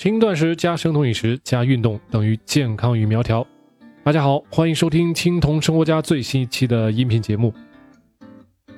[0.00, 3.46] 轻断食加生酮饮食加运动等于健康与苗条。
[4.02, 7.52] 大家好，欢迎收听青铜生活家最新一期的音频节目。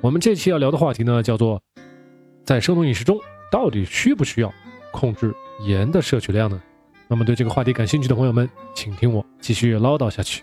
[0.01, 1.63] 我们这期要聊的话题呢，叫做
[2.45, 3.17] 在生酮饮食中
[3.53, 4.53] 到底需不需要
[4.91, 5.33] 控制
[5.65, 6.61] 盐的摄取量呢？
[7.07, 10.43] 那么对这个话题感兴趣的朋友们，请听我继续唠叨下去。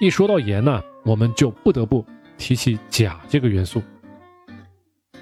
[0.00, 2.02] 一说到盐呢，我们就不得不
[2.38, 3.82] 提起钾这个元素。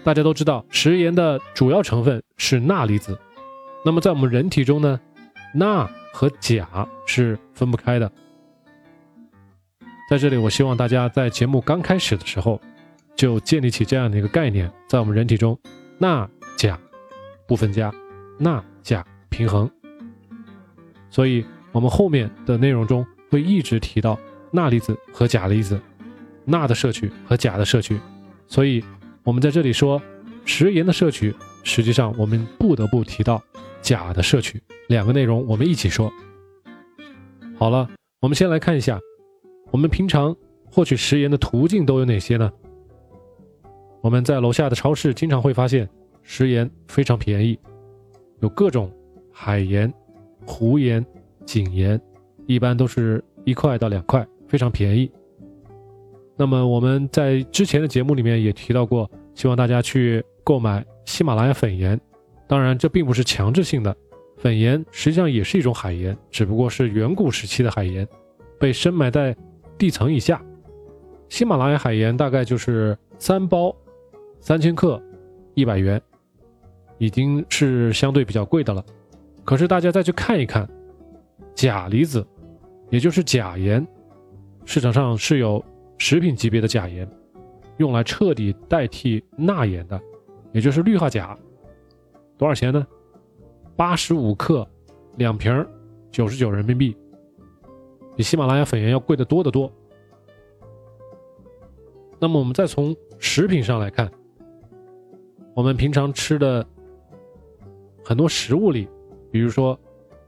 [0.04, 3.18] 大家都知道，食盐的主要成分是钠离子。
[3.84, 4.98] 那么在我们人体中呢，
[5.54, 8.10] 钠和钾是分不开的。
[10.08, 12.60] 在这里，我希望大家在节目刚开始的时候
[13.14, 15.58] 就建立起这样的一个概念：在我们人体中，
[15.98, 16.78] 钠钾
[17.46, 17.92] 不分家，
[18.38, 19.70] 钠钾平衡。
[21.10, 24.18] 所以，我们后面的内容中会一直提到
[24.50, 25.78] 钠离子和钾离子，
[26.44, 27.98] 钠的摄取和钾的摄取。
[28.48, 28.82] 所以，
[29.22, 30.00] 我们在这里说
[30.46, 33.42] 食盐的摄取，实际上我们不得不提到。
[33.84, 36.10] 假的摄取，两个内容我们一起说。
[37.54, 37.86] 好了，
[38.18, 38.98] 我们先来看一下，
[39.70, 42.50] 我们平常获取食盐的途径都有哪些呢？
[44.00, 45.86] 我们在楼下的超市经常会发现
[46.22, 47.58] 食盐非常便宜，
[48.40, 48.90] 有各种
[49.30, 49.92] 海盐、
[50.46, 51.04] 湖盐、
[51.44, 52.00] 井盐，
[52.46, 55.10] 一般都是一块到两块，非常便宜。
[56.36, 62.00] 那么我们在之前的节目里面也提到过，希望大家去购买喜马拉雅粉盐。
[62.46, 63.94] 当然，这并不是强制性的。
[64.36, 68.06] 粉盐实际上也是一种海盐，只不过是远古时期的海盐，
[68.58, 69.34] 被深埋在
[69.78, 70.42] 地层以下。
[71.28, 73.74] 喜马拉雅海盐大概就是三包，
[74.40, 75.02] 三千克，
[75.54, 76.00] 一百元，
[76.98, 78.84] 已经是相对比较贵的了。
[79.44, 80.68] 可是大家再去看一看，
[81.54, 82.26] 钾离子，
[82.90, 83.86] 也就是钾盐，
[84.64, 85.64] 市场上是有
[85.96, 87.08] 食品级别的钾盐，
[87.78, 89.98] 用来彻底代替钠盐的，
[90.52, 91.38] 也就是氯化钾。
[92.44, 92.86] 多少钱呢？
[93.74, 94.68] 八十五克，
[95.16, 95.66] 两瓶，
[96.10, 96.94] 九十九人民币，
[98.14, 99.72] 比喜马拉雅粉盐要贵得多得多。
[102.20, 104.12] 那么我们再从食品上来看，
[105.54, 106.62] 我们平常吃的
[108.04, 108.86] 很多食物里，
[109.32, 109.78] 比如说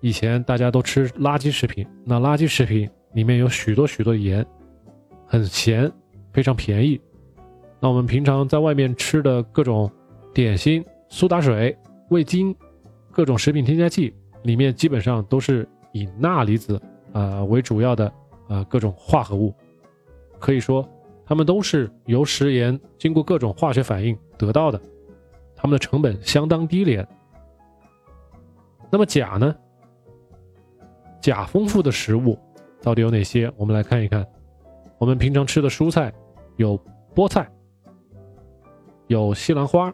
[0.00, 4.42] 以前大家都吃垃圾食品，那垃圾食品里面有许多许多盐，
[5.26, 5.92] 很咸，
[6.32, 6.98] 非常便宜。
[7.78, 9.92] 那我们平常在外面吃的各种
[10.32, 11.76] 点心、苏打水。
[12.10, 12.54] 味精、
[13.10, 16.80] 各种食品添加剂里面基本上都是以钠离子
[17.12, 18.12] 啊为主要的
[18.48, 19.52] 啊各种化合物，
[20.38, 20.88] 可以说
[21.24, 24.80] 它们都是由食盐经过各种化学反应得到的，
[25.56, 27.06] 它们的成本相当低廉。
[28.90, 29.54] 那么钾呢？
[31.20, 32.38] 钾丰富的食物
[32.80, 33.52] 到底有哪些？
[33.56, 34.24] 我们来看一看，
[34.98, 36.12] 我们平常吃的蔬菜
[36.54, 36.78] 有
[37.12, 37.50] 菠菜，
[39.08, 39.92] 有西兰花。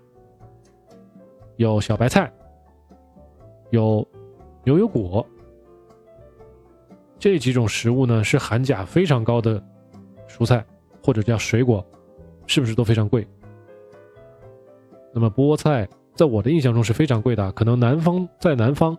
[1.57, 2.33] 有小白菜，
[3.71, 4.07] 有
[4.65, 5.25] 牛油果，
[7.19, 9.63] 这几种食物呢是含钾非常高的
[10.27, 10.65] 蔬菜
[11.05, 11.85] 或者叫水果，
[12.47, 13.27] 是不是都非常贵？
[15.13, 18.97] 那么菠菜在我的印象中是非常贵的，可能南方在南方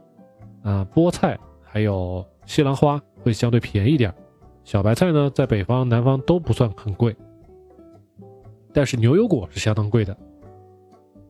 [0.62, 4.14] 啊，菠菜还有西兰花会相对便宜点，
[4.64, 7.16] 小白菜呢在北方、南方都不算很贵，
[8.72, 10.16] 但是牛油果是相当贵的，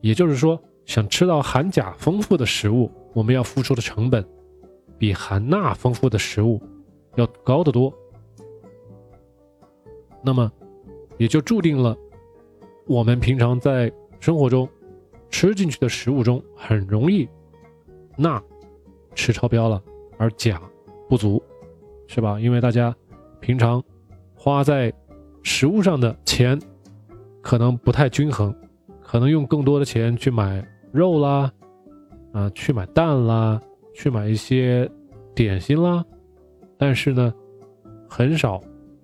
[0.02, 0.62] 也就是说。
[0.86, 4.26] 想吃到含钾丰富的食物，我们要付出的成本
[4.98, 6.62] 比含钠丰富的食物
[7.16, 7.94] 要高得多。
[10.24, 10.52] 那么，
[11.18, 11.98] 也就注定了
[12.86, 14.68] 我们平常在生活中
[15.30, 17.28] 吃进去的食物中很容易
[18.18, 18.42] 钠
[19.16, 19.82] 吃超标了，
[20.18, 20.62] 而钾
[21.10, 21.42] 不足，
[22.08, 22.40] 是吧？
[22.40, 22.96] 因为大家
[23.40, 23.84] 平常
[24.36, 24.94] 花在
[25.44, 26.60] 食物上的钱
[27.42, 28.56] 可能不太均衡，
[29.02, 30.66] 可能用更多的钱去买。
[30.94, 31.52] 肉啦，
[32.34, 33.60] 啊，去买蛋啦，
[33.96, 34.88] 去买一些
[35.34, 36.06] 点心啦，
[36.78, 37.34] 但是呢，
[38.08, 38.62] 很少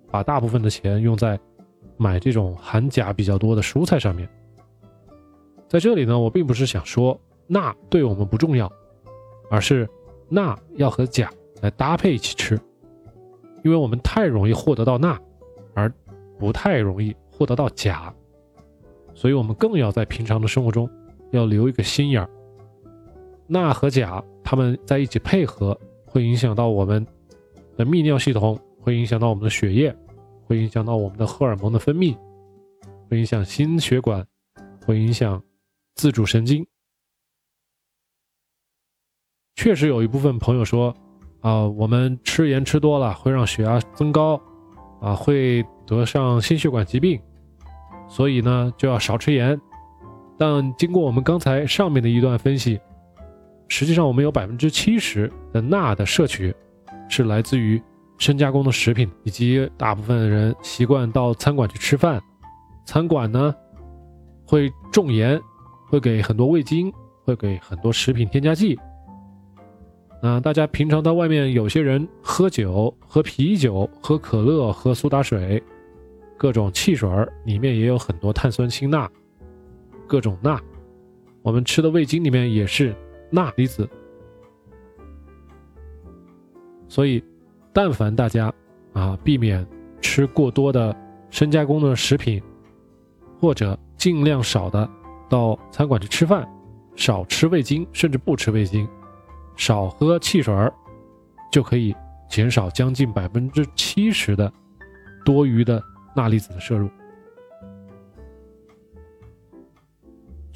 [0.08, 1.38] 把大部分的钱用在
[1.96, 4.28] 买这种含钾比较多的蔬菜上面。
[5.66, 8.70] 在这里呢，我并不是想说钠对我们不重要，
[9.50, 9.88] 而是
[10.28, 11.28] 钠要和钾
[11.60, 12.54] 来搭配一起吃，
[13.64, 15.18] 因为我们太容易获得到钠，
[15.74, 15.92] 而
[16.38, 18.14] 不太容易获得到钾，
[19.12, 20.88] 所以我们更要在平常的生活中。
[21.30, 22.28] 要留一个心眼儿，
[23.46, 27.06] 钠和钾它们在一起配合，会影响到我们
[27.76, 29.94] 的泌尿系统，会影响到我们的血液，
[30.44, 32.16] 会影响到我们的荷尔蒙的分泌，
[33.08, 34.26] 会影响心血管，
[34.84, 35.42] 会影响
[35.94, 36.66] 自主神经。
[39.54, 40.94] 确实有一部分朋友说，
[41.40, 44.40] 啊，我们吃盐吃多了会让血压增高，
[45.00, 47.20] 啊，会得上心血管疾病，
[48.08, 49.60] 所以呢就要少吃盐。
[50.40, 52.80] 但经过我们刚才上面的一段分析，
[53.68, 56.54] 实际上我们有百分之七十的钠的摄取
[57.10, 57.80] 是来自于
[58.16, 62.18] 深加工的食品，以及大部分人习惯到餐馆去吃饭，
[62.86, 63.54] 餐馆呢
[64.46, 65.38] 会重盐，
[65.90, 66.90] 会给很多味精，
[67.22, 68.78] 会给很多食品添加剂。
[70.22, 75.62] 那大家平常到外面，有些人喝酒、喝啤酒、喝可乐、喝苏打水，
[76.38, 77.10] 各种汽水
[77.44, 79.06] 里面也有很多碳酸氢钠，
[80.10, 80.60] 各种钠。
[81.40, 82.92] 我们吃的味精里面也是
[83.30, 83.88] 钠离子。
[86.88, 87.22] 所以，
[87.72, 88.52] 但凡大家
[88.92, 89.64] 啊避免
[90.00, 90.94] 吃过多的
[91.30, 92.42] 深加工的食品，
[93.38, 94.90] 或者尽量少的
[95.28, 96.44] 到餐馆去吃饭，
[96.96, 98.88] 少吃味精，甚至不吃味精。
[99.54, 100.74] 少喝汽水儿，
[101.52, 101.94] 就可以
[102.28, 104.52] 减少将近百分之七十的
[105.24, 105.80] 多余的
[106.16, 106.90] 钠离子的摄入。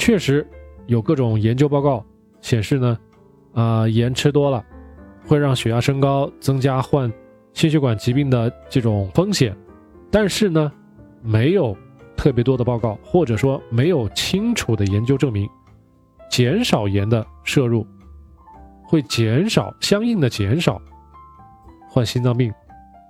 [0.04, 0.46] 确实
[0.84, 2.04] 有各种研究报告
[2.42, 2.98] 显示呢，
[3.54, 4.62] 啊，盐吃多了
[5.26, 7.10] 会让血压升高，增加患
[7.54, 9.56] 心血管疾病的这种风险。
[10.10, 10.70] 但是呢，
[11.22, 11.74] 没有
[12.18, 15.48] 特别多的报告，或者说没有清楚的研究证明，
[16.28, 17.86] 减少盐的摄入。
[18.82, 20.78] 会减少相应的减少
[21.88, 22.52] 患心脏病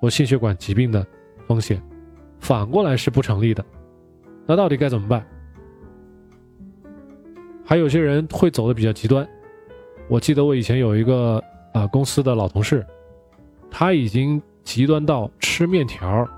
[0.00, 1.04] 或心血管疾病的
[1.48, 1.82] 风险，
[2.38, 3.64] 反过来是不成立的。
[4.46, 5.26] 那到底该怎么办？
[7.64, 9.26] 还有些人会走的比较极端。
[10.08, 12.84] 我记得我以前有一个啊公司的老同事，
[13.70, 16.28] 他已经极端到吃面条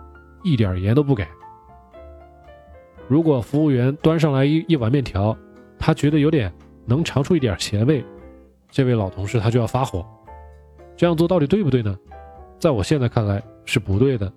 [0.45, 1.27] 一点盐都不给。
[3.09, 5.37] 如果服务员端上来一一碗面条，
[5.79, 6.53] 他觉得有点
[6.85, 8.05] 能尝出一点咸味。
[8.71, 10.05] 这位老同事他就要发火，
[10.97, 11.97] 这样做到底对不对呢？
[12.59, 14.33] 在我现在看来是不对的。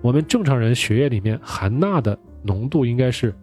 [0.00, 3.34] 我们正常人血液里面含钠的浓度应该是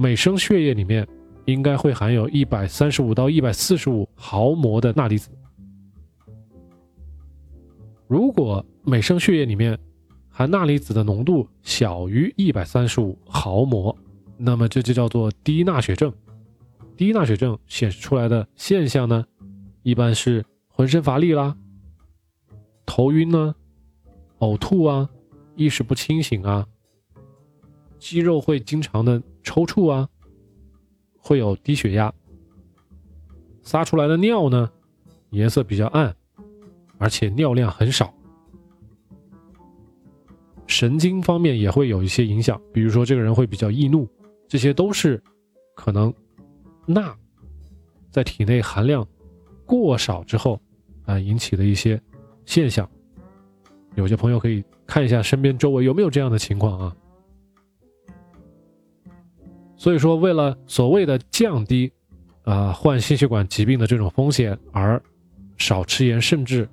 [0.00, 1.04] 每升血液里面
[1.46, 5.28] 应该会含有一百三十五到一百四十五毫摩的钠离子。
[8.06, 9.76] 如果每升血液里面
[10.28, 13.92] 含钠离子的浓度小于一百三十五毫摩，
[14.36, 16.12] 那么这就叫做低钠血症。
[16.96, 19.26] 低钠血症显示出来的现象呢，
[19.82, 21.56] 一般是浑身乏力啦、
[22.86, 23.52] 头晕呢、
[24.38, 25.10] 呕吐啊、
[25.56, 26.64] 意识不清醒啊、
[27.98, 30.06] 肌肉会经常的抽搐啊，
[31.16, 32.12] 会有低血压，
[33.62, 34.70] 撒出来的尿呢
[35.30, 36.14] 颜色比较暗，
[36.98, 38.12] 而且尿量很少，
[40.66, 44.06] 神经方面也会有一些影响，比如说这个人会比较易怒，
[44.46, 45.22] 这些都是
[45.74, 46.12] 可能。
[46.90, 47.14] 钠
[48.10, 49.06] 在体内含量
[49.66, 50.58] 过少之后
[51.04, 52.00] 啊，引起的一些
[52.46, 52.88] 现象，
[53.94, 56.96] 有些朋友可以看一下身边周围有没有这样的情况啊。
[59.78, 61.90] 所以说，为了所谓的降低
[62.42, 65.02] 啊患心血管疾病的这种风险，而
[65.56, 66.68] 少吃盐，甚至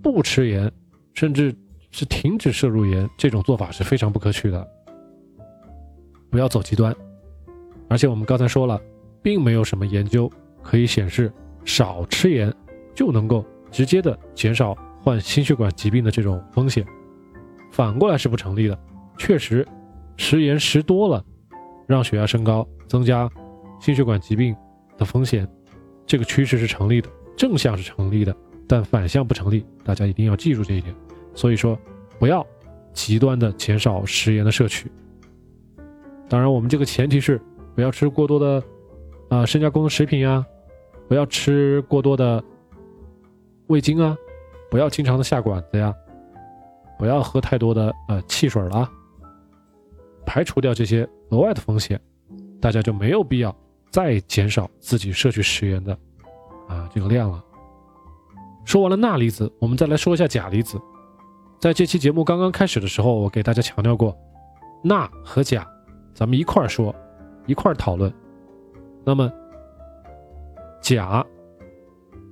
[0.00, 0.70] 不吃盐，
[1.14, 1.52] 甚至
[1.90, 4.68] 是停止摄入盐，这种做法是非常不可取的。
[6.30, 6.94] 不要走极端，
[7.88, 8.80] 而且我们刚才说了。
[9.24, 10.28] 并没有什么研究
[10.64, 11.32] 可以显示
[11.64, 12.52] 少吃盐
[12.92, 16.84] 就能够直接的减少患心血管疾病的这种风险，
[17.70, 18.76] 反过来是不成立的。
[19.16, 19.64] 确实，
[20.16, 21.24] 食盐食多了，
[21.86, 23.28] 让血压升高，增加
[23.80, 24.54] 心血管疾病
[24.96, 25.48] 的风险，
[26.06, 28.34] 这个趋势是成立的，正向是成立的，
[28.66, 29.64] 但反向不成立。
[29.84, 30.94] 大家一定要记住这一点。
[31.34, 31.78] 所以说，
[32.18, 32.46] 不要
[32.92, 34.90] 极端的减少食盐的摄取。
[36.28, 37.40] 当然，我们这个前提是
[37.74, 38.62] 不要吃过多的。
[39.28, 40.44] 啊，深加工的食品呀，
[41.08, 42.44] 不要吃过多的
[43.68, 44.14] 味精啊，
[44.70, 45.90] 不要经常的下馆子呀，
[46.98, 48.86] 不要喝太多的呃汽水了，
[50.26, 51.98] 排除掉这些额外的风险，
[52.60, 53.54] 大家就没有必要
[53.90, 55.98] 再减少自己摄取食盐的
[56.68, 57.42] 啊这个量了。
[58.66, 60.78] 说完了钠离子，我们再来说一下钾离子。
[61.58, 64.14] 在这期节目刚刚开始的时候，我给大家强调过，
[64.84, 65.66] 钠和钾，
[66.14, 66.94] 咱们一块儿说，
[67.46, 68.12] 一块儿讨论。
[69.04, 69.32] 那么，
[70.82, 71.24] 钾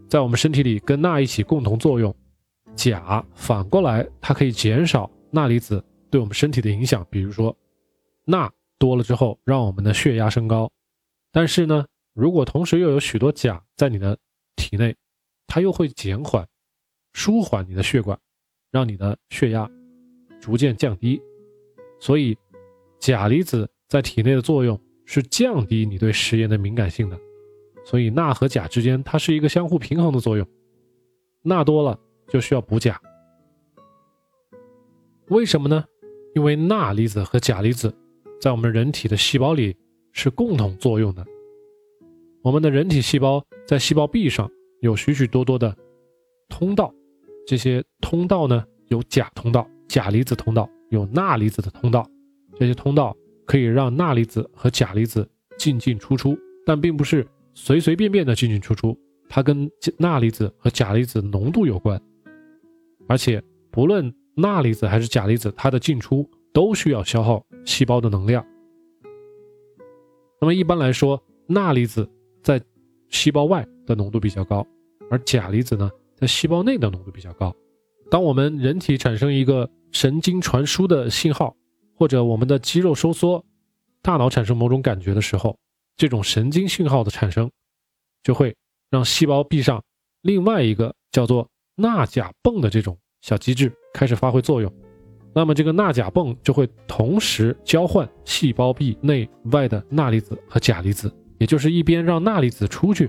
[0.08, 2.14] 在我们身体里跟钠一起共同作用，
[2.76, 7.06] 钾反过来它可以减少钠离子对我们身体的影响。
[7.08, 7.56] 比如说，
[8.24, 10.68] 钠多了之后让我们的血压升高，
[11.30, 14.18] 但是呢，如果同时又有许多钾在你的
[14.56, 14.96] 体内，
[15.46, 16.44] 它又会减缓、
[17.12, 18.18] 舒缓你的血管，
[18.72, 19.70] 让你的血压
[20.40, 21.22] 逐渐降低。
[22.00, 22.36] 所以，
[22.98, 24.76] 钾离子在体内的作用。
[25.12, 27.18] 是降低你对食盐的敏感性的，
[27.84, 30.46] 所以钠和钾之间它是一个相互平衡的作用，
[31.42, 32.96] 钠多了就需要补钾。
[35.30, 35.84] 为什么呢？
[36.36, 37.92] 因为钠离子和钾离子
[38.40, 39.76] 在我们人体的细胞里
[40.12, 41.24] 是共同作用的。
[42.42, 45.76] 我们的人体细胞在细胞壁上有许许多多的
[46.48, 46.90] 通道，
[47.46, 52.08] 这些通道呢有钾通道、钾离子通道，有钠离子的通道。
[52.58, 55.28] 这些通道可以让钠离子和钾离子
[55.58, 62.00] 进进出出，但并不是随随便便的进进出出，它跟钠离子和钾离子浓度有关。
[63.06, 68.44] 而且不论钠离子还是钾离子，它的进出都需要消耗细胞的能量。
[70.40, 72.08] 那么一般来说，钠离子
[72.42, 72.60] 在
[73.08, 74.66] 细胞外的浓度比较高，
[75.10, 77.54] 而钾离子呢，在细胞内的浓度比较高。
[78.10, 81.54] 当我们人体产生一个神经传输的信号，
[81.94, 83.44] 或者我们的肌肉收缩，
[84.02, 85.56] 大脑产生某种感觉的时候，
[85.96, 87.50] 这种神经信号的产生，
[88.22, 88.56] 就会
[88.88, 89.82] 让细胞壁上
[90.22, 94.72] 另外一个叫做钠钾泵的这种小机制开始发挥作用。
[95.32, 103.08] 那么这个钠钾泵就会同时交换细胞壁内外的钠离子和钾离子，也就是一边让钠离子出去，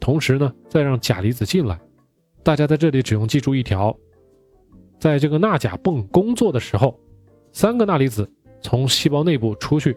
[0.00, 1.80] 同时呢再让钾离子进来。
[2.42, 3.96] 大家在这里只用记住一条，
[4.98, 6.98] 在这个钠钾泵工作的时候，
[7.52, 8.28] 三个钠离子
[8.60, 9.96] 从细胞内部出去，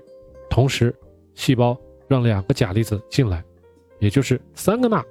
[0.50, 0.94] 同时
[1.34, 1.76] 细胞
[2.08, 3.44] 让两个钾离子进来，
[4.00, 5.04] 也就是三个钠，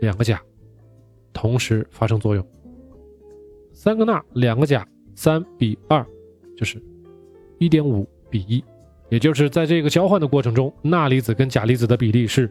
[0.00, 0.42] 两个钾，
[1.32, 2.44] 同时发生作用。
[3.72, 4.84] 三个钠，两个钾。
[5.18, 6.06] 三比二，
[6.56, 6.80] 就是
[7.58, 8.62] 一点五比一，
[9.08, 12.48] 也就是在这个交换的过程中，钠离子跟钾离子的比例是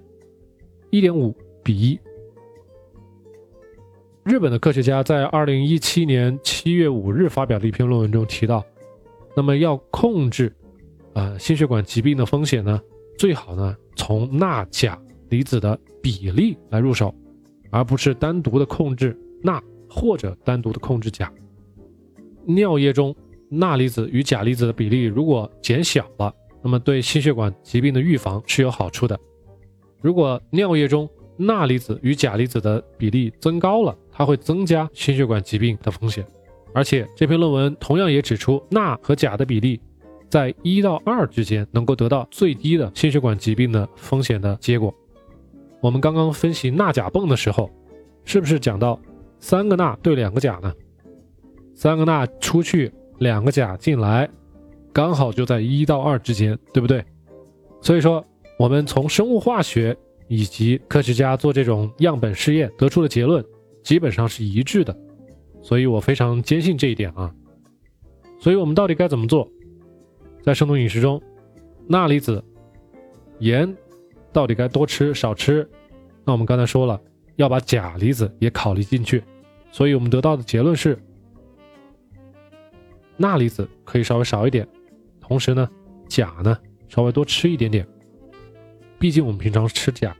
[0.90, 1.34] 一点五
[1.64, 1.98] 比一。
[4.26, 8.62] 日本的科学家在二零一七年七月五日发表的一篇论文中提到，
[9.34, 10.54] 那么要控制
[11.14, 12.82] 呃心血管疾病的风险呢，
[13.18, 17.16] 最好呢从钠钾离子的比例来入手，
[17.72, 21.32] 而不是单独的控制钠或者单独的控制钾。
[22.48, 23.16] 尿液中
[23.50, 29.20] 钠离子与钾离子的比例如果减小了，那么对心血管疾病的预防是有好处的。
[30.02, 36.26] 如果尿液中钠离子与钾离子的比例增高了，它会增加心血管疾病的风险。
[36.74, 39.80] 而且这篇论文同样也指出，钠和钾的比例
[40.30, 44.94] 在一到二之间能够得到最低的心血管疾病的风险的结果。
[45.82, 47.70] 我们刚刚分析钠钾泵的时候，
[48.26, 49.00] 是不是讲到
[49.40, 50.74] 三个钠对两个钾呢？
[51.78, 54.28] 三个钠出去，两个钾进来，
[54.92, 57.06] 刚好就在一到二之间，对不对？
[57.84, 58.26] 所以说，
[58.58, 59.96] 我们从生物化学
[60.28, 63.46] 以及科学家做这种样本试验得出的结论，
[63.84, 64.98] 基本上是一致的。
[65.62, 67.32] 所以我非常坚信这一点啊。
[68.40, 69.48] 所以我们到底该怎么做？
[70.42, 71.22] 在生酮饮食中，
[71.88, 72.44] 钠离子、
[73.38, 73.72] 盐
[74.34, 75.70] 到底该多吃少吃？
[76.26, 77.00] 那我们刚才说了，
[77.36, 79.24] 要把钾离子也考虑进去。
[79.72, 80.98] 所以我们得到的结论是。
[83.18, 84.68] 钠离子可以稍微少一点，
[85.20, 85.70] 同时呢，
[86.08, 86.58] 钾呢
[86.88, 87.86] 稍微多吃一点点。
[89.00, 90.16] 毕竟我们平常吃钾、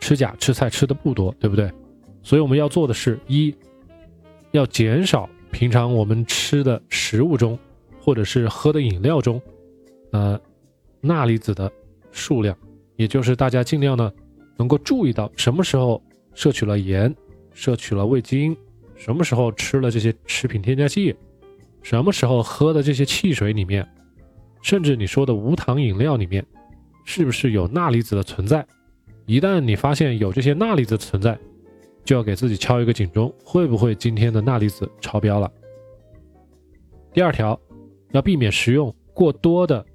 [0.00, 1.70] 吃钾、吃菜吃的不多，对不对？
[2.22, 3.54] 所以我们要做的是一，
[4.52, 7.58] 要减少平常我们吃的食物中
[8.00, 9.40] 或者是喝的饮料中，
[10.12, 10.40] 呃，
[11.00, 11.70] 钠离子的
[12.10, 12.56] 数量。
[12.96, 14.12] 也就是大家尽量呢，
[14.56, 16.02] 能够注意到什么时候
[16.34, 17.14] 摄取了盐、
[17.52, 18.56] 摄取了味精，
[18.96, 21.14] 什么时候吃了这些食品添加剂。
[21.86, 23.88] 什么时候喝的这些汽水里面，
[24.60, 26.44] 甚至你说的无糖饮料里面，
[27.04, 28.66] 是不是有钠离子的存在？
[29.24, 31.38] 一旦你发现有这些钠离子的存在，
[32.04, 35.48] 就要给自己敲一个警钟，会不会今天的钠离子超标了？
[37.12, 37.56] 第二条，
[38.10, 39.86] 要避免食用过多的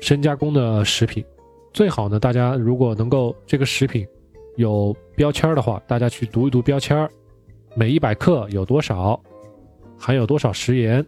[0.00, 1.24] 深加工的食品，
[1.72, 4.06] 最好呢，大家如果能够这个食品
[4.54, 7.10] 有标签的话，大家去读一读标签，
[7.74, 9.20] 每一百克有多少，
[9.98, 11.04] 含有多少食盐。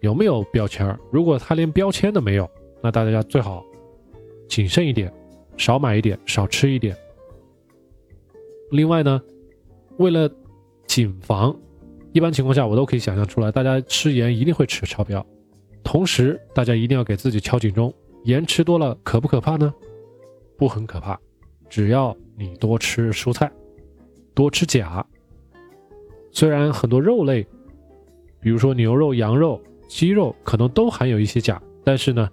[0.00, 0.96] 有没有标签？
[1.10, 2.48] 如果它连标签都没有，
[2.82, 3.64] 那大家最好
[4.48, 5.12] 谨慎一点，
[5.56, 6.96] 少买一点，少吃一点。
[8.70, 9.20] 另外呢，
[9.96, 10.30] 为了
[10.86, 11.56] 谨防，
[12.12, 15.24] 一般情况下我都可以想象出来，大家吃盐一定会吃超标。
[15.82, 17.92] 同时，大家一定要给自己敲警钟：
[18.24, 19.74] 盐吃多了可不可怕呢？
[20.56, 21.18] 不很可怕，
[21.68, 23.50] 只要你多吃蔬菜，
[24.34, 25.04] 多吃钾。
[26.30, 27.44] 虽然很多肉类，
[28.40, 29.60] 比如说牛肉、羊肉。
[29.88, 32.30] 鸡肉可能都含有一些钾，但是呢，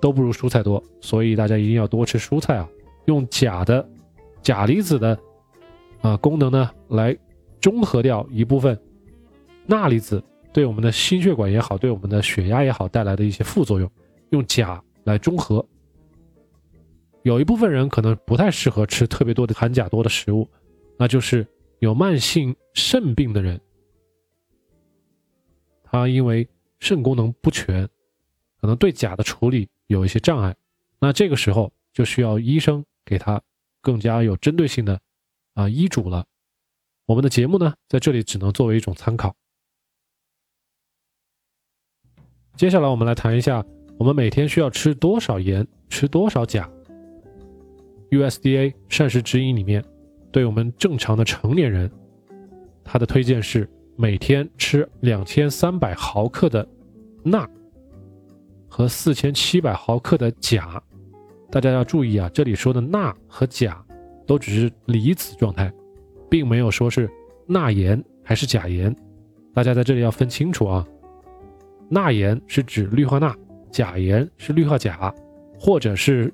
[0.00, 2.68] 都不如蔬菜多，所以大家一定要多吃蔬菜啊！
[3.06, 3.88] 用钾的
[4.42, 5.18] 钾离子的
[6.02, 7.16] 啊功能呢，来
[7.60, 8.78] 中和掉一部分
[9.66, 13.90] 钠离子对我们的心血管也好，对我们的血压也好带来的一些副作用，
[14.30, 15.66] 用钾来中和。
[17.22, 20.48] 有一部分人可能不太适合吃特别多的含钾多的食物，
[20.98, 21.46] 那就是
[21.78, 23.60] 有慢性肾病的人。
[25.96, 26.46] 他因为
[26.78, 27.88] 肾功能不全，
[28.60, 30.54] 可能对钾的处理有一些障碍，
[30.98, 33.40] 那这个时候就需要医生给他
[33.80, 35.00] 更加有针对性的
[35.54, 36.26] 啊医嘱了。
[37.06, 39.34] 我们的节目呢，在这里只能作为一种参考。
[42.56, 43.64] 接下来我们来谈一下，
[43.98, 46.70] 我们每天需要吃多少盐，吃多少钾。
[48.10, 49.82] USDA 膳食指引里面，
[50.30, 51.90] 对我们正常的成年人，
[52.84, 53.66] 它的推荐是
[53.98, 56.66] 每天吃两千三百毫克的
[57.22, 57.48] 钠
[58.68, 60.80] 和四千七百毫克的钾。
[61.50, 63.82] 大家要注意啊，这里说的钠和钾
[64.26, 65.72] 都只是离子状态，
[66.28, 67.10] 并没有说是
[67.46, 68.94] 钠盐还是钾盐。
[69.54, 70.86] 大家在这里要分清楚啊。
[71.88, 73.34] 钠盐是指氯化钠，
[73.70, 75.14] 钾盐是氯化钾，
[75.58, 76.30] 或者是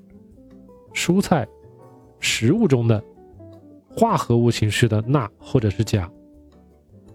[0.94, 1.46] 蔬菜、
[2.18, 3.00] 食物中的
[3.88, 6.10] 化合物形式的钠或者是钾。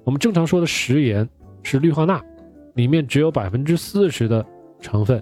[0.08, 1.28] 我们正常说的食盐
[1.64, 2.24] 是氯化钠，
[2.76, 4.44] 里面只有百分之四十的
[4.80, 5.22] 成分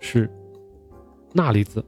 [0.00, 0.28] 是
[1.32, 1.80] 钠离子，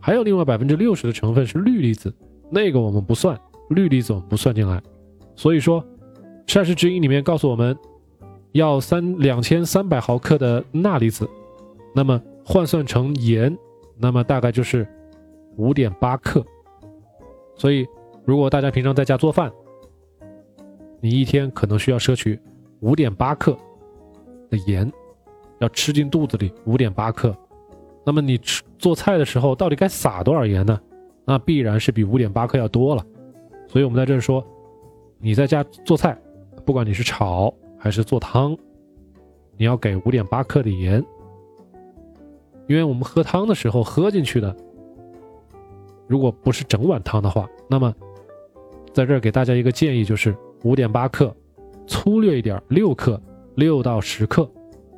[0.00, 2.12] 还有另外百分之六十的成分是氯离子，
[2.50, 3.38] 那个我们不算，
[3.70, 4.82] 氯离子我们不算进来。
[5.36, 5.80] 所以说，
[6.48, 7.74] 膳食指引里面告诉我们。
[8.52, 11.28] 要三两千三百毫克的钠离子，
[11.94, 13.54] 那么换算成盐，
[13.98, 14.88] 那么大概就是
[15.58, 16.42] 五点八克。
[17.54, 17.86] 所以，
[18.24, 19.52] 如果大家平常在家做饭，
[21.00, 22.38] 你一天可能需要摄取
[22.80, 23.56] 五点八克
[24.50, 24.90] 的盐，
[25.58, 27.36] 要吃进肚子里五点八克。
[28.04, 30.80] 那么你吃做菜的时候，到底该撒多少盐呢？
[31.24, 33.04] 那必然是比五点八克要多了。
[33.68, 34.44] 所以我们在这儿说，
[35.18, 36.16] 你在家做菜，
[36.64, 37.52] 不管你是炒。
[37.78, 38.56] 还是做汤，
[39.56, 41.04] 你要给五点八克的盐，
[42.66, 44.56] 因为我们喝汤的时候喝进去的，
[46.08, 47.94] 如果不是整碗汤的话，那么
[48.96, 51.36] 在这儿给大家一个建议，就是五点八克，
[51.86, 53.20] 粗略一点六克，
[53.56, 54.50] 六到十克，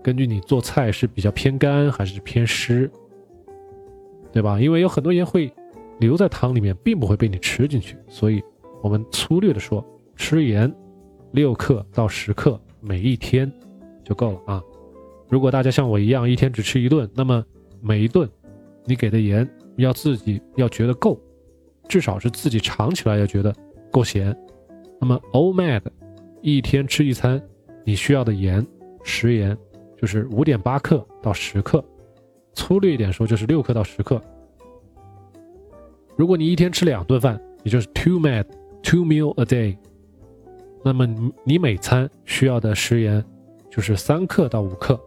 [0.04, 2.88] 根据你做菜是比较偏干还是偏湿，
[4.30, 4.60] 对吧？
[4.60, 5.52] 因为有很多盐会
[5.98, 8.40] 留在汤里面，并不会被你吃进去，所以
[8.84, 9.84] 我们粗略的说，
[10.14, 10.72] 吃盐
[11.32, 12.56] 六克到十克。
[12.80, 13.52] 每一天
[14.04, 14.62] 就够了啊！
[15.28, 17.44] 如果大家像我一样一天只吃一顿，那么
[17.80, 18.30] 每一顿
[18.84, 21.20] 你给的盐要自己要觉得够，
[21.88, 23.52] 至少是自己尝起来要觉得
[23.90, 24.36] 够咸。
[25.00, 25.82] 那么 OMAD
[26.42, 27.40] 一天吃一餐，
[27.84, 28.66] 你需要的盐
[29.04, 29.56] 食盐
[29.96, 31.84] 就是五点八克到十克，
[32.52, 34.20] 粗略一点说就是六克到十克。
[36.16, 38.44] 如果你一天吃两顿饭，也就是 two mad
[38.82, 39.76] two meal a day。
[40.84, 43.24] 那么你你每餐需要的食盐
[43.70, 44.98] 就是三克到五克。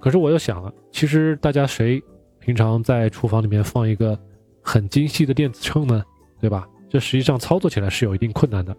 [0.00, 2.02] 可是我又想了，其实大家谁
[2.38, 4.18] 平常在厨房里面放一个
[4.62, 6.02] 很精细的电子秤呢？
[6.44, 6.68] 对吧？
[6.90, 8.76] 这实际上操作起来是有一定困难的。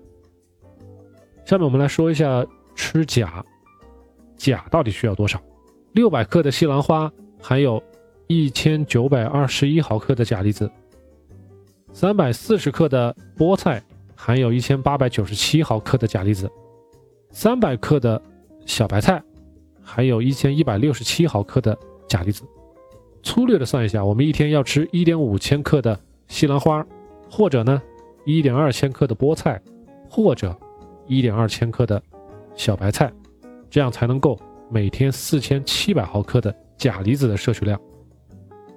[1.45, 3.43] 下面我们来说一下吃钾，
[4.38, 5.41] 钾到底需要多少？
[5.93, 7.82] 六百克的西兰花含有
[8.28, 10.69] 一千九百二十一毫克的钾离子，
[11.91, 13.82] 三百四十克的菠菜。
[14.17, 16.49] 含有一千八百九十七毫克的钾离子，
[17.32, 18.19] 三百克的
[18.65, 19.21] 小白菜
[19.84, 22.43] 含有一千一百六十七毫克的钾离子。
[23.21, 25.99] 粗略的算一下，我们一天要吃一点五千克的
[26.30, 26.84] 西兰花，
[27.36, 27.82] 或者呢
[28.24, 29.62] 一点二千克的菠菜，
[30.10, 30.58] 或者
[31.06, 32.02] 一点二千克的
[32.56, 33.12] 小白菜，
[33.69, 37.78] 这样才能够每天四千七百毫克的钾离子的摄取量。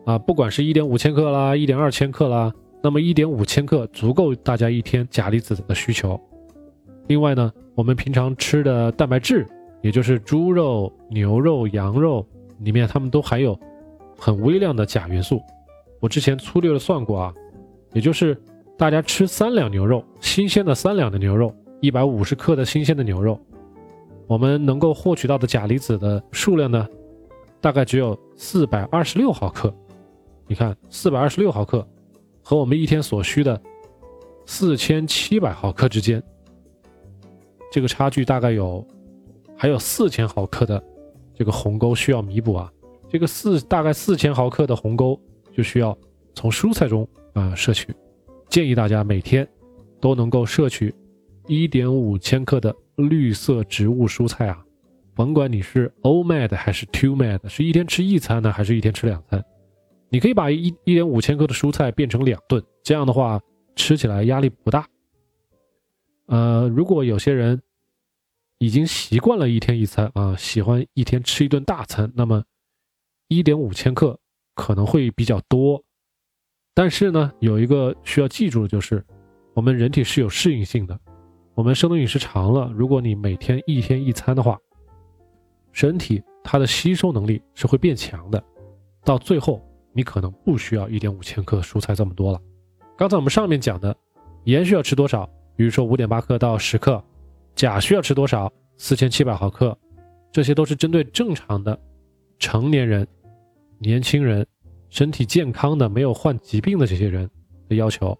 [0.05, 2.53] 啊，不管是一点五千克啦，一点二千克啦。
[2.83, 6.21] 那么一点五千克足够大家一天钾离子的需求。
[7.07, 9.47] 另外呢，我们平常吃的蛋白质，
[9.83, 12.27] 也就是猪肉、牛肉、羊肉
[12.61, 13.57] 里面，它们都含有
[14.18, 15.40] 很微量的钾元素。
[16.01, 17.35] 我之前粗略的算过啊，
[17.92, 18.40] 也就是
[18.79, 23.37] 大家吃三两牛肉，新鲜的三两的牛肉，一百五十克的新鲜的牛肉，
[24.29, 26.87] 我们能够获取到的钾离子的数量呢，
[27.61, 29.75] 大概只有四百二十六毫克。
[30.47, 31.85] 你看，四百二十六毫克。
[32.41, 33.61] 和我们一天所需的
[34.47, 36.23] 四千七百毫克之间，
[37.73, 38.87] 这个差距大概有
[39.57, 40.83] 还有四千毫克的
[41.35, 42.73] 这个鸿沟需要弥补啊。
[43.09, 45.21] 这个四大概四千毫克的鸿沟
[45.53, 45.99] 就需要
[46.33, 47.93] 从蔬菜中啊摄取。
[48.49, 49.47] 建议大家每天
[50.01, 50.95] 都能够摄取
[51.47, 54.65] 一点五千克的绿色植物蔬菜啊，
[55.15, 59.45] 甭管你是 OMAD 还是 TwoMAD，是一天吃一餐呢，还是一天吃两餐。
[60.11, 63.41] 你可以把一一点五千克的蔬菜变成两顿，这样的话
[63.77, 64.89] 吃起来压力不大。
[66.27, 67.61] 呃，如果有些人
[68.59, 72.43] 已经习惯了一天一餐啊，喜欢一天吃一顿大餐，那么
[73.29, 74.19] 一点五千克
[74.55, 75.85] 可能会比较多。
[76.79, 79.05] 但是呢，有一个需要记住的就是，
[79.53, 80.97] 我们人体是有适应性的。
[81.57, 84.57] 我们生酮饮食长了，如果你每天一天一餐的话，
[85.73, 88.41] 身体它的吸收能力是会变强的，
[89.05, 89.61] 到最后。
[89.93, 92.41] 你可能不需要一点五千克蔬菜这么多了。
[92.97, 93.97] 刚才我们上面讲的
[94.45, 95.29] 盐需要吃多少？
[95.57, 97.03] 比如说五点八克到十克，
[97.57, 98.53] 钾需要吃多少？
[98.77, 99.77] 四千七百毫克，
[100.31, 101.77] 这些都是针对正常的
[102.38, 103.05] 成年人、
[103.81, 104.47] 年轻人、
[104.90, 107.29] 身体健康的、没有患疾病的这些人
[107.68, 108.16] 的要求。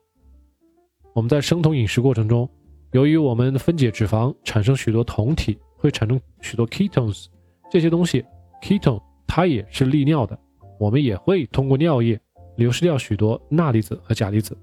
[1.15, 2.49] 我们在生酮饮食过程中，
[2.93, 7.27] 由于我们分解脂肪产生许多酮体，会产生许多 ketones，
[7.71, 8.25] 这些东西
[8.63, 10.39] ketone 它也是利尿的，
[10.79, 12.21] 我们也会通过尿液
[12.57, 14.57] 流失掉许多钠离子和钾离子。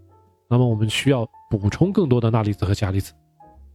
[0.47, 3.13] 那么我们需要补充更多的钠离子和钾离子。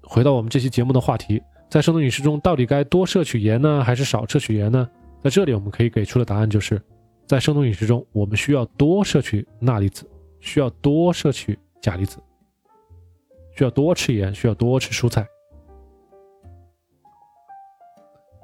[0.02, 4.88] 回到我们这期节目的话题，在生酮饮食中到底该多摄取盐呢，还是少摄取盐呢？
[5.22, 6.80] 在这里我们可以给出的答案就是，
[7.30, 10.04] 在生酮饮食中，我们需要多摄取钠离子，
[10.40, 12.18] 需要多摄取钾离子，
[13.54, 15.24] 需要多吃盐，需要多吃蔬菜。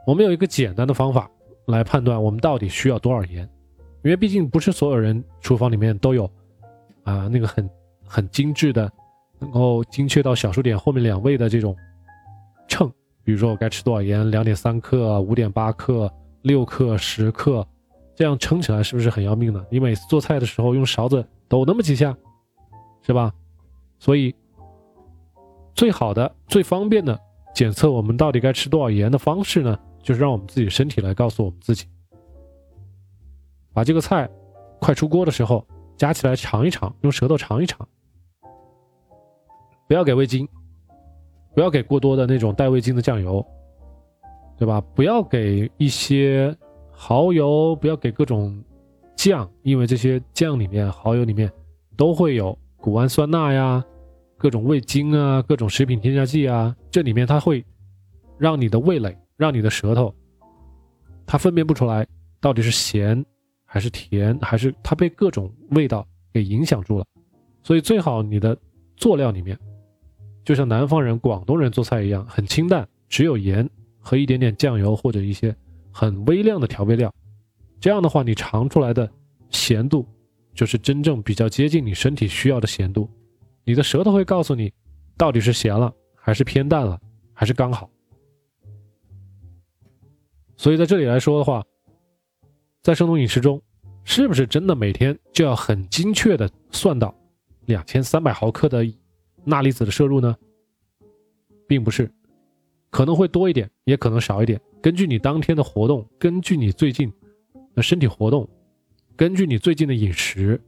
[0.06, 1.28] 我们有一个简单的方法
[1.66, 3.42] 来判断我们到底需要多少盐，
[4.04, 6.24] 因为毕竟不是所有人厨房里面都有
[7.02, 7.68] 啊那个很。
[8.08, 8.88] 很精致的，
[9.40, 11.76] 能够精确到小数点后面两位的这种
[12.68, 12.88] 秤，
[13.24, 16.08] 比如说我该吃多少盐，两点三克、五点八克、
[16.42, 17.66] 六克、十克，
[18.16, 19.64] 这样撑起来是不是很要命呢？
[19.70, 22.16] 你每次做菜的时候用勺子抖那么几下，
[23.02, 23.32] 是吧？
[23.98, 24.34] 所以
[25.74, 27.20] 最好的、最方便的
[27.54, 31.86] 检测我们到底该吃多少盐的方式呢，就是让我们自己身体来告诉我们自己，
[33.74, 34.28] 把这个菜
[34.80, 35.62] 快出锅的时候
[35.96, 37.86] 夹起来尝一尝，用舌头尝一尝。
[39.86, 40.48] 不要给味精，
[41.54, 43.46] 不要给过多的那种带味精的酱油，
[44.56, 44.80] 对吧？
[44.94, 46.56] 不要给一些
[46.96, 48.64] 蚝油，不要给各种
[49.14, 51.52] 酱，因为这些酱里面、蚝油里面
[51.96, 53.84] 都会有谷氨酸钠呀、
[54.38, 57.62] 各种味精啊、各种食品添加剂啊，这里面它会
[58.38, 60.12] 让你的味蕾、让你的舌头，
[61.26, 62.06] 它分辨不出来
[62.40, 63.24] 到底是咸
[63.66, 67.04] 还是甜，还是它被各种味道给影响住了。
[67.62, 68.56] 所以最好你的
[68.96, 69.56] 佐料里面。
[70.44, 75.52] 就像南方人、广东人做菜一样，很清淡，只有盐和一点点酱油或者一些
[75.98, 77.10] 很微量的调味料。
[77.80, 79.10] 这样的话，你尝出来的
[79.48, 80.06] 咸度
[80.52, 83.08] 就是真正比较接近你身体需要的咸度。
[83.64, 84.70] 你的舌头会告诉你，
[85.16, 87.00] 到底是咸了，还是偏淡了，
[87.32, 87.88] 还是刚好。
[90.54, 91.64] 所以在这里来说的话，
[92.82, 93.62] 在生酮饮食中，
[94.04, 97.14] 是不是真的每天就要很精确的算到
[97.64, 98.86] 两千三百毫克的？
[99.44, 100.36] 钠离子的摄入呢，
[101.68, 102.12] 并不是，
[102.90, 107.12] 可能会多一点，也可能少一点，根据你当天的活动，根据你最近
[107.74, 108.48] 的身体活动，
[109.16, 110.60] 根据你最近的饮食，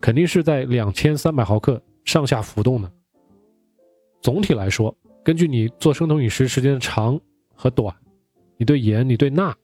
[0.00, 2.90] 肯定是在两千三百毫克上下浮动的。
[4.20, 7.20] 总体来说，根据你做生酮饮食时间的长
[7.54, 7.94] 和短，
[8.56, 9.56] 你对盐、你对钠、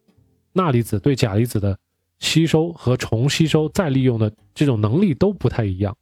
[0.53, 1.77] 钠离子、对钾离子的
[2.21, 5.97] 吸收和重吸收再利用的这种能力都不太一样。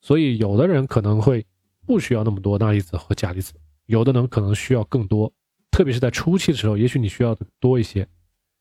[0.00, 1.44] 所以，有的人可能会
[1.86, 3.52] 不需要那么多钠离子和钾离子，
[3.86, 5.32] 有的人可能需要更多。
[5.70, 8.06] 特别是在初期的时候，也许你需要的多一些。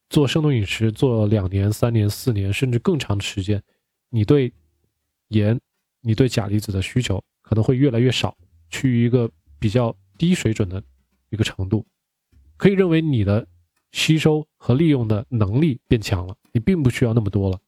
[0.09, 3.61] 做生酮饮食做两年、三年、四年，甚至更长的时间，
[4.09, 4.51] 你对
[5.27, 5.59] 盐、
[6.01, 8.35] 你对钾离子的需求可能会越来越少，
[8.69, 10.81] 趋于一个比较低水准的
[11.29, 11.85] 一个程度。
[12.57, 13.47] 可以认为你的
[13.91, 17.59] 吸收和利用的能力变强了，你并不需要那么多了。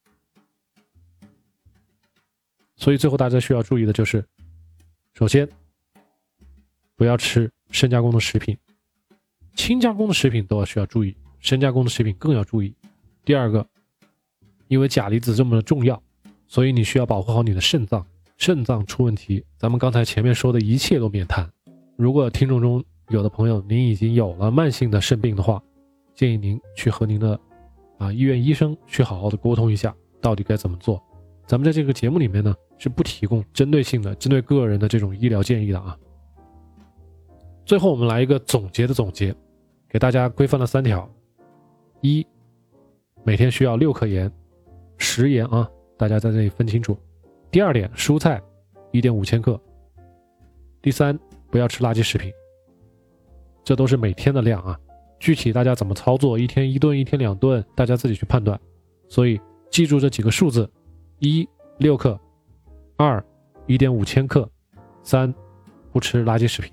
[2.75, 4.25] 所以最后大家需要注意的就是，
[5.13, 5.47] 首先
[6.95, 8.57] 不要吃深加工的食品，
[9.55, 12.73] 轻加工的食品都要需要注意，深加工的食品更要注意。
[13.23, 13.65] 第二个，
[14.67, 16.01] 因为钾离子这么的重要，
[16.47, 18.05] 所以你需要保护好你的肾脏，
[18.37, 21.49] 肾脏出问题，咱们刚才前面说的一切都免谈。
[21.97, 25.61] 如果听众中有的朋友您已经有了慢性的肾病的话，
[26.15, 27.39] 建议您去和您的
[27.97, 31.01] 啊医院医生去好好的沟通一下，到底该怎么做。
[31.45, 35.97] 咱们在这个节目里面呢，是不提供针对性的、针对个人的这种医疗建议的啊。
[37.71, 39.33] 最后，我们来一个总结的总结，
[39.87, 41.09] 给大家规范了三条：
[42.01, 42.27] 一，
[43.23, 44.29] 每天需要六克盐，
[44.97, 46.97] 食盐啊，大家在这里分清楚。
[47.49, 48.41] 第二点，蔬菜
[48.91, 49.57] 一点五千克。
[50.81, 51.17] 第三，
[51.49, 52.29] 不要吃垃圾食品。
[53.63, 54.77] 这都是每天的量啊，
[55.17, 58.59] 具体大家怎么操作，一天一顿，一天两顿，大家自己去判断。
[59.07, 60.69] 所以记住这几个数字。
[61.19, 62.19] 一六克，
[62.97, 63.25] 二
[63.65, 64.45] 一点五千克，
[65.03, 65.33] 三
[65.93, 66.69] 不吃垃圾食品。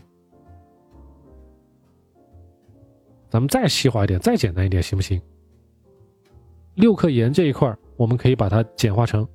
[3.28, 5.20] 咱们再细化一点，再简单一点，行不行？
[6.74, 9.28] 六克盐这一块我们可以把它简化成，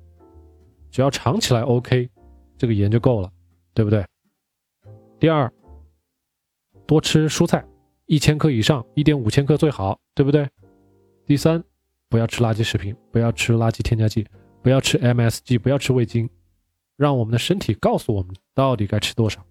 [0.90, 2.08] 只要尝起来 OK，
[2.56, 3.30] 这个盐就够了，
[3.72, 4.04] 对不对？
[5.20, 5.52] 第二，
[6.86, 7.64] 多吃蔬菜，
[8.06, 10.48] 一千克以上，一点五千克最好，对不对？
[11.26, 11.62] 第三，
[12.08, 14.26] 不要吃垃圾食品，不要吃垃圾添加剂，
[14.62, 16.28] 不要吃 MSG，不要吃味精，
[16.96, 19.44] 让我们的身体告诉我们到底该吃多少，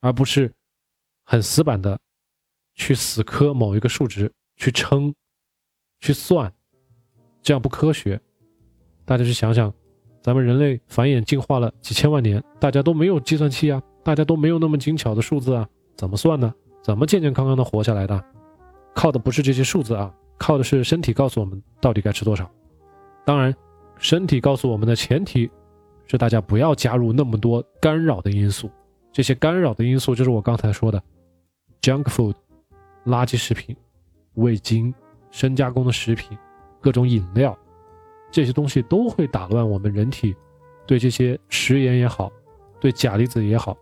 [0.00, 0.52] 而不是
[1.24, 1.98] 很死板的
[2.78, 5.12] 去死磕某一个数值去称、
[6.00, 6.50] 去算，
[7.42, 8.18] 这样不科学。
[9.04, 9.70] 大家去想想，
[10.22, 16.54] 咱们人类繁衍进化了几千万年，大家都没有计算器啊，大家都没有那么精巧的数字啊，怎么算呢？
[16.80, 18.24] 怎么健健康康的活下来的？
[18.94, 22.48] 靠的不是这些数字啊，靠的是身体告诉我们到底该吃多少。
[23.26, 23.54] 当然，
[23.98, 25.50] 身体告诉我们的前提
[26.06, 28.70] 是大家不要加入那么多干扰的因素。
[29.12, 31.02] 这些干扰的因素就是我刚才说的
[31.82, 32.34] ，junk food，
[33.06, 33.76] 垃圾食品、
[34.34, 34.94] 味精、
[35.30, 36.36] 深加工的食品、
[36.80, 37.56] 各种饮料，
[38.30, 40.34] 这些东西都会打乱我们人体
[40.86, 42.30] 对这些食盐也好，
[42.80, 43.76] 对钾离子也好，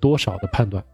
[0.00, 0.84] 多少的判断。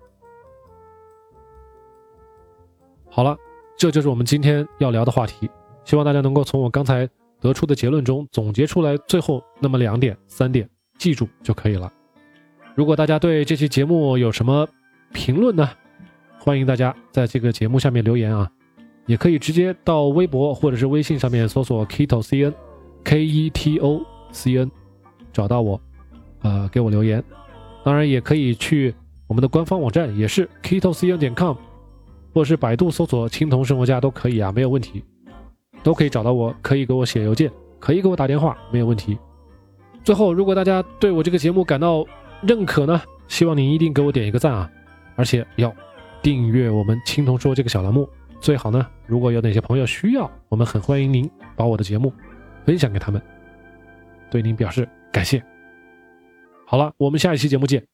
[3.09, 3.37] 好了。
[3.77, 5.49] 这就是我们今天要聊的话题，
[5.87, 7.09] 希望大家能够从我刚才
[7.41, 10.69] 得出的结论中总结出来最后那么两点、三点，
[10.99, 11.91] 记住就可以了。
[12.75, 14.69] 如果大家对这期节目有什么
[15.15, 15.71] 评论呢？
[16.43, 18.51] 欢迎大家在这个节目下面留言啊，
[19.05, 22.55] 也可以直接到微博或者是微信上面搜索 Keto C N
[23.05, 24.01] K E T O
[24.33, 24.71] C N，
[25.35, 25.79] 找到我，
[26.41, 27.23] 呃，给我留言。
[27.85, 28.95] 当然也可以去
[29.27, 31.55] 我们的官方网站，也是 Keto C N 点 com。
[32.33, 35.03] 或是百度搜索“青铜生活家”都可以啊，没有问题，
[35.83, 37.51] 都可以找到我，可以给我写邮件，
[37.81, 39.19] 可以给我打电话，没有问题。
[40.05, 42.07] 最后，如果大家对我这个节目感到
[42.41, 44.71] 认可呢，希望您一定给我点一个赞啊，
[45.17, 45.75] 而且要
[46.23, 48.09] 订阅我们“青铜说”这个小栏目。
[48.41, 52.13] 最好呢，如果有哪些朋友需要，我们很欢迎您把我的节目
[52.65, 53.21] 分享给他们，
[54.31, 55.43] 对您表示感谢。
[56.67, 57.90] 好了，我们下一期节目见。